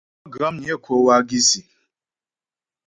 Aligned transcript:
Má'a 0.23 0.29
Guamnyə 0.33 0.75
kwə 0.83 0.95
wágisî. 1.07 1.61